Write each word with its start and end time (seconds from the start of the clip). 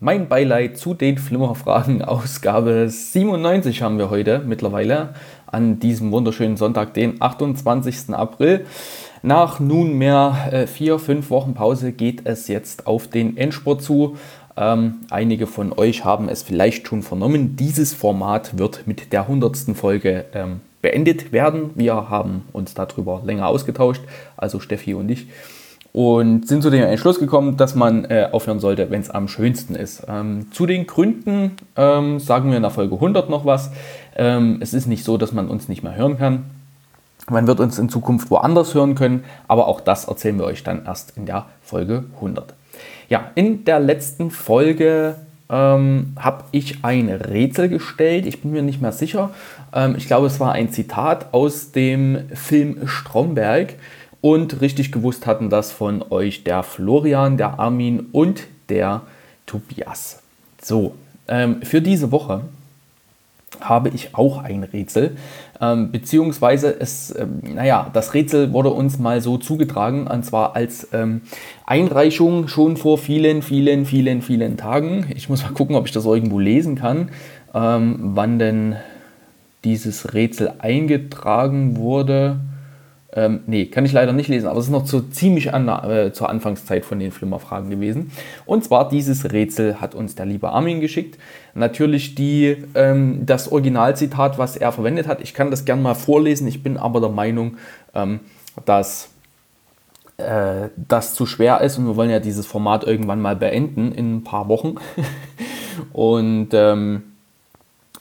mein 0.00 0.28
Beileid 0.28 0.78
zu 0.78 0.94
den 0.94 1.18
Flimmerfragen. 1.18 2.02
Ausgabe 2.02 2.88
97 2.88 3.82
haben 3.82 3.98
wir 3.98 4.10
heute 4.10 4.40
mittlerweile 4.46 5.14
an 5.46 5.80
diesem 5.80 6.12
wunderschönen 6.12 6.56
Sonntag, 6.56 6.94
den 6.94 7.20
28. 7.20 8.14
April. 8.14 8.64
Nach 9.22 9.58
nunmehr 9.58 10.36
äh, 10.52 10.66
vier, 10.68 11.00
fünf 11.00 11.30
Wochen 11.30 11.54
Pause 11.54 11.90
geht 11.90 12.26
es 12.26 12.46
jetzt 12.46 12.86
auf 12.86 13.08
den 13.08 13.36
Endspurt 13.36 13.82
zu. 13.82 14.16
Ähm, 14.56 14.98
einige 15.10 15.48
von 15.48 15.72
euch 15.76 16.04
haben 16.04 16.28
es 16.28 16.42
vielleicht 16.42 16.86
schon 16.86 17.02
vernommen. 17.02 17.56
Dieses 17.56 17.92
Format 17.92 18.56
wird 18.56 18.86
mit 18.86 19.12
der 19.12 19.22
100. 19.22 19.56
Folge 19.74 20.26
ähm, 20.32 20.60
beendet 20.80 21.32
werden. 21.32 21.70
Wir 21.74 22.08
haben 22.08 22.44
uns 22.52 22.74
darüber 22.74 23.22
länger 23.24 23.48
ausgetauscht, 23.48 24.02
also 24.36 24.60
Steffi 24.60 24.94
und 24.94 25.08
ich 25.10 25.26
und 25.98 26.46
sind 26.46 26.62
zu 26.62 26.70
dem 26.70 26.84
Entschluss 26.84 27.18
gekommen, 27.18 27.56
dass 27.56 27.74
man 27.74 28.04
äh, 28.04 28.28
aufhören 28.30 28.60
sollte, 28.60 28.88
wenn 28.88 29.00
es 29.00 29.10
am 29.10 29.26
schönsten 29.26 29.74
ist. 29.74 30.04
Ähm, 30.08 30.46
zu 30.52 30.64
den 30.64 30.86
Gründen 30.86 31.56
ähm, 31.76 32.20
sagen 32.20 32.50
wir 32.50 32.56
in 32.56 32.62
der 32.62 32.70
Folge 32.70 32.94
100 32.94 33.28
noch 33.28 33.44
was. 33.44 33.72
Ähm, 34.14 34.58
es 34.60 34.74
ist 34.74 34.86
nicht 34.86 35.02
so, 35.02 35.18
dass 35.18 35.32
man 35.32 35.48
uns 35.48 35.68
nicht 35.68 35.82
mehr 35.82 35.96
hören 35.96 36.16
kann. 36.16 36.44
Man 37.28 37.48
wird 37.48 37.58
uns 37.58 37.80
in 37.80 37.88
Zukunft 37.88 38.30
woanders 38.30 38.74
hören 38.74 38.94
können, 38.94 39.24
aber 39.48 39.66
auch 39.66 39.80
das 39.80 40.04
erzählen 40.04 40.38
wir 40.38 40.44
euch 40.44 40.62
dann 40.62 40.86
erst 40.86 41.16
in 41.16 41.26
der 41.26 41.46
Folge 41.62 42.04
100. 42.14 42.54
Ja, 43.08 43.32
in 43.34 43.64
der 43.64 43.80
letzten 43.80 44.30
Folge 44.30 45.16
ähm, 45.50 46.12
habe 46.16 46.44
ich 46.52 46.84
ein 46.84 47.08
Rätsel 47.08 47.68
gestellt. 47.68 48.24
Ich 48.24 48.42
bin 48.42 48.52
mir 48.52 48.62
nicht 48.62 48.80
mehr 48.80 48.92
sicher. 48.92 49.30
Ähm, 49.74 49.96
ich 49.98 50.06
glaube, 50.06 50.28
es 50.28 50.38
war 50.38 50.52
ein 50.52 50.70
Zitat 50.70 51.34
aus 51.34 51.72
dem 51.72 52.28
Film 52.34 52.86
Stromberg. 52.86 53.74
Und 54.20 54.60
richtig 54.60 54.90
gewusst 54.90 55.26
hatten 55.26 55.48
das 55.48 55.72
von 55.72 56.04
euch 56.10 56.44
der 56.44 56.62
Florian, 56.62 57.36
der 57.36 57.58
Armin 57.58 58.06
und 58.12 58.42
der 58.68 59.02
Tobias. 59.46 60.22
So, 60.60 60.94
ähm, 61.28 61.62
für 61.62 61.80
diese 61.80 62.10
Woche 62.10 62.42
habe 63.60 63.88
ich 63.88 64.14
auch 64.14 64.42
ein 64.42 64.62
Rätsel, 64.62 65.16
ähm, 65.60 65.90
beziehungsweise 65.90 66.78
es, 66.78 67.14
ähm, 67.16 67.40
naja, 67.54 67.90
das 67.92 68.14
Rätsel 68.14 68.52
wurde 68.52 68.70
uns 68.70 68.98
mal 68.98 69.20
so 69.20 69.38
zugetragen, 69.38 70.06
und 70.06 70.24
zwar 70.24 70.54
als 70.54 70.88
ähm, 70.92 71.22
Einreichung 71.66 72.48
schon 72.48 72.76
vor 72.76 72.98
vielen, 72.98 73.42
vielen, 73.42 73.84
vielen, 73.86 74.22
vielen 74.22 74.56
Tagen. 74.56 75.06
Ich 75.14 75.28
muss 75.28 75.42
mal 75.42 75.52
gucken, 75.52 75.76
ob 75.76 75.86
ich 75.86 75.92
das 75.92 76.04
irgendwo 76.04 76.38
lesen 76.38 76.76
kann, 76.76 77.10
ähm, 77.54 77.98
wann 78.14 78.38
denn 78.38 78.76
dieses 79.64 80.14
Rätsel 80.14 80.52
eingetragen 80.58 81.76
wurde. 81.76 82.38
Ähm, 83.14 83.40
nee, 83.46 83.66
kann 83.66 83.86
ich 83.86 83.92
leider 83.92 84.12
nicht 84.12 84.28
lesen, 84.28 84.48
aber 84.48 84.58
es 84.58 84.66
ist 84.66 84.70
noch 84.70 84.86
so 84.86 85.00
ziemlich 85.00 85.54
an, 85.54 85.66
äh, 85.68 86.12
zur 86.12 86.28
Anfangszeit 86.28 86.84
von 86.84 86.98
den 86.98 87.10
Flimmerfragen 87.10 87.70
gewesen. 87.70 88.12
Und 88.44 88.64
zwar 88.64 88.88
dieses 88.88 89.32
Rätsel 89.32 89.80
hat 89.80 89.94
uns 89.94 90.14
der 90.14 90.26
liebe 90.26 90.50
Armin 90.50 90.80
geschickt. 90.80 91.18
Natürlich 91.54 92.14
die, 92.14 92.64
ähm, 92.74 93.24
das 93.24 93.50
Originalzitat, 93.50 94.36
was 94.38 94.56
er 94.56 94.72
verwendet 94.72 95.06
hat. 95.08 95.22
Ich 95.22 95.32
kann 95.32 95.50
das 95.50 95.64
gerne 95.64 95.80
mal 95.80 95.94
vorlesen. 95.94 96.46
Ich 96.46 96.62
bin 96.62 96.76
aber 96.76 97.00
der 97.00 97.08
Meinung, 97.08 97.56
ähm, 97.94 98.20
dass 98.66 99.08
äh, 100.18 100.68
das 100.76 101.14
zu 101.14 101.24
schwer 101.24 101.62
ist 101.62 101.78
und 101.78 101.86
wir 101.86 101.96
wollen 101.96 102.10
ja 102.10 102.20
dieses 102.20 102.44
Format 102.44 102.84
irgendwann 102.84 103.22
mal 103.22 103.36
beenden 103.36 103.92
in 103.92 104.16
ein 104.16 104.24
paar 104.24 104.48
Wochen. 104.48 104.74
und 105.94 106.48
ähm, 106.52 107.07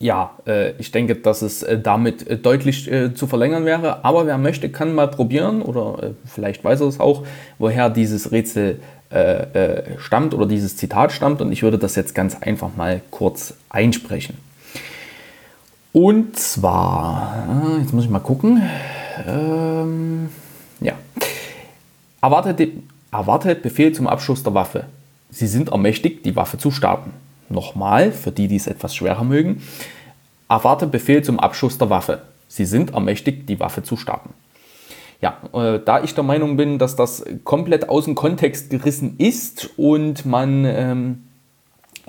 ja, 0.00 0.30
äh, 0.46 0.72
ich 0.78 0.92
denke, 0.92 1.16
dass 1.16 1.42
es 1.42 1.62
äh, 1.62 1.78
damit 1.78 2.26
äh, 2.26 2.36
deutlich 2.36 2.90
zu 3.14 3.26
verlängern 3.26 3.64
wäre. 3.64 4.04
Aber 4.04 4.26
wer 4.26 4.38
möchte, 4.38 4.68
kann 4.68 4.94
mal 4.94 5.08
probieren 5.08 5.62
oder 5.62 6.10
vielleicht 6.24 6.62
weiß 6.62 6.80
er 6.80 6.86
es 6.86 7.00
auch, 7.00 7.24
woher 7.58 7.90
dieses 7.90 8.32
Rätsel 8.32 8.80
stammt 9.96 10.34
oder 10.34 10.44
dieses 10.44 10.76
Zitat 10.76 11.12
stammt. 11.12 11.40
Und 11.40 11.50
ich 11.50 11.62
würde 11.62 11.78
das 11.78 11.96
jetzt 11.96 12.14
ganz 12.14 12.36
einfach 12.42 12.76
mal 12.76 13.00
kurz 13.10 13.54
einsprechen. 13.70 14.36
Und 15.94 16.38
zwar, 16.38 17.78
jetzt 17.80 17.94
muss 17.94 18.04
ich 18.04 18.10
mal 18.10 18.18
gucken. 18.18 18.62
Ähm, 19.26 20.28
ja. 20.80 20.92
Erwartet, 22.20 22.68
erwartet 23.10 23.62
Befehl 23.62 23.94
zum 23.94 24.06
Abschuss 24.06 24.42
der 24.42 24.52
Waffe. 24.52 24.84
Sie 25.30 25.46
sind 25.46 25.70
ermächtigt, 25.70 26.26
die 26.26 26.36
Waffe 26.36 26.58
zu 26.58 26.70
starten. 26.70 27.12
Nochmal, 27.50 28.12
für 28.12 28.32
die, 28.32 28.48
die 28.48 28.56
es 28.56 28.66
etwas 28.66 28.94
schwerer 28.94 29.24
mögen. 29.24 29.62
Erwarte 30.48 30.86
Befehl 30.86 31.22
zum 31.22 31.38
Abschuss 31.38 31.78
der 31.78 31.90
Waffe. 31.90 32.22
Sie 32.48 32.64
sind 32.64 32.94
ermächtigt, 32.94 33.48
die 33.48 33.60
Waffe 33.60 33.82
zu 33.82 33.96
starten. 33.96 34.30
Ja, 35.20 35.38
äh, 35.52 35.80
da 35.84 36.02
ich 36.02 36.14
der 36.14 36.24
Meinung 36.24 36.56
bin, 36.56 36.78
dass 36.78 36.94
das 36.94 37.24
komplett 37.44 37.88
aus 37.88 38.04
dem 38.04 38.14
Kontext 38.14 38.70
gerissen 38.70 39.16
ist 39.18 39.70
und 39.76 40.24
man, 40.24 40.64
ähm, 40.64 41.24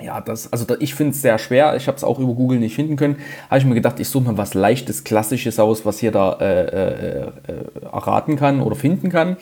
ja, 0.00 0.20
das, 0.20 0.52
also 0.52 0.64
ich 0.78 0.94
finde 0.94 1.12
es 1.12 1.20
sehr 1.20 1.38
schwer, 1.38 1.76
ich 1.76 1.88
habe 1.88 1.96
es 1.96 2.04
auch 2.04 2.20
über 2.20 2.34
Google 2.34 2.60
nicht 2.60 2.76
finden 2.76 2.96
können, 2.96 3.16
habe 3.50 3.58
ich 3.58 3.64
mir 3.64 3.74
gedacht, 3.74 3.98
ich 3.98 4.08
suche 4.08 4.24
mal 4.24 4.38
was 4.38 4.54
Leichtes, 4.54 5.02
Klassisches 5.02 5.58
aus, 5.58 5.84
was 5.84 5.98
hier 5.98 6.12
da 6.12 6.34
äh, 6.34 6.62
äh, 6.62 7.20
äh 7.22 7.84
erraten 7.92 8.36
kann 8.36 8.60
oder 8.60 8.76
finden 8.76 9.10
kann. 9.10 9.36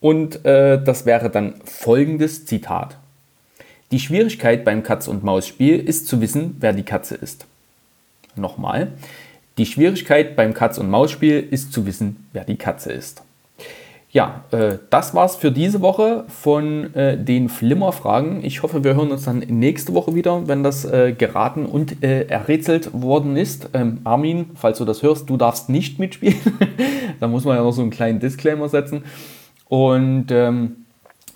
Und 0.00 0.44
äh, 0.44 0.82
das 0.82 1.06
wäre 1.06 1.30
dann 1.30 1.54
folgendes 1.64 2.46
Zitat. 2.46 2.98
Die 3.92 3.98
Schwierigkeit 3.98 4.64
beim 4.64 4.84
Katz-und-Maus-Spiel 4.84 5.80
ist 5.80 6.06
zu 6.06 6.20
wissen, 6.20 6.56
wer 6.60 6.72
die 6.72 6.84
Katze 6.84 7.16
ist. 7.16 7.46
Nochmal. 8.36 8.92
Die 9.58 9.66
Schwierigkeit 9.66 10.36
beim 10.36 10.54
Katz-und-Maus-Spiel 10.54 11.40
ist 11.50 11.72
zu 11.72 11.86
wissen, 11.86 12.28
wer 12.32 12.44
die 12.44 12.56
Katze 12.56 12.92
ist. 12.92 13.22
Ja, 14.12 14.44
äh, 14.52 14.78
das 14.90 15.12
war's 15.14 15.34
für 15.34 15.50
diese 15.50 15.80
Woche 15.80 16.24
von 16.28 16.94
äh, 16.94 17.16
den 17.16 17.48
Flimmerfragen. 17.48 18.44
Ich 18.44 18.62
hoffe, 18.62 18.84
wir 18.84 18.94
hören 18.94 19.10
uns 19.10 19.24
dann 19.24 19.38
nächste 19.38 19.92
Woche 19.92 20.14
wieder, 20.14 20.46
wenn 20.46 20.62
das 20.62 20.84
äh, 20.84 21.12
geraten 21.12 21.66
und 21.66 22.02
errätselt 22.02 22.90
worden 22.92 23.36
ist. 23.36 23.70
Ähm, 23.72 24.00
Armin, 24.04 24.50
falls 24.54 24.78
du 24.78 24.84
das 24.84 25.02
hörst, 25.02 25.28
du 25.28 25.36
darfst 25.36 25.68
nicht 25.68 25.98
mitspielen. 25.98 26.38
da 27.20 27.26
muss 27.26 27.44
man 27.44 27.56
ja 27.56 27.62
noch 27.62 27.72
so 27.72 27.82
einen 27.82 27.90
kleinen 27.90 28.20
Disclaimer 28.20 28.68
setzen. 28.68 29.04
Und 29.68 30.26
ähm, 30.30 30.79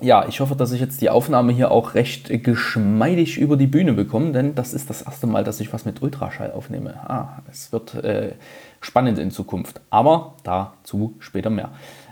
ja, 0.01 0.27
ich 0.27 0.39
hoffe, 0.39 0.55
dass 0.55 0.71
ich 0.71 0.81
jetzt 0.81 1.01
die 1.01 1.09
Aufnahme 1.09 1.53
hier 1.53 1.71
auch 1.71 1.93
recht 1.93 2.43
geschmeidig 2.43 3.37
über 3.37 3.57
die 3.57 3.67
Bühne 3.67 3.93
bekomme, 3.93 4.31
denn 4.31 4.55
das 4.55 4.73
ist 4.73 4.89
das 4.89 5.01
erste 5.01 5.27
Mal, 5.27 5.43
dass 5.43 5.59
ich 5.59 5.71
was 5.73 5.85
mit 5.85 6.01
Ultraschall 6.01 6.51
aufnehme. 6.51 6.95
Ah, 7.09 7.41
es 7.49 7.71
wird 7.71 7.95
äh, 7.95 8.33
spannend 8.81 9.19
in 9.19 9.31
Zukunft, 9.31 9.81
aber 9.89 10.35
dazu 10.43 11.15
später 11.19 11.49
mehr. 11.49 11.69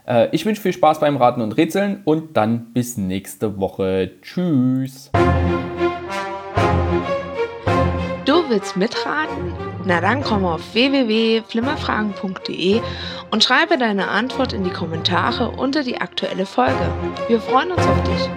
Äh, 0.07 0.29
ich 0.31 0.45
wünsche 0.45 0.61
viel 0.61 0.73
Spaß 0.73 0.99
beim 0.99 1.17
Raten 1.17 1.41
und 1.41 1.57
Rätseln 1.57 2.01
und 2.05 2.37
dann 2.37 2.73
bis 2.73 2.97
nächste 2.97 3.57
Woche. 3.57 4.11
Tschüss. 4.21 5.11
Willst 8.53 8.77
mitraten? 8.77 9.51
Na 9.83 9.99
dann 9.99 10.21
komm 10.21 10.45
auf 10.45 10.75
www.flimmerfragen.de 10.75 12.81
und 13.31 13.43
schreibe 13.43 13.79
deine 13.79 14.09
Antwort 14.09 14.53
in 14.53 14.63
die 14.63 14.69
Kommentare 14.69 15.49
unter 15.49 15.81
die 15.81 15.99
aktuelle 15.99 16.45
Folge. 16.45 16.93
Wir 17.27 17.41
freuen 17.41 17.71
uns 17.71 17.81
auf 17.81 18.03
dich. 18.03 18.29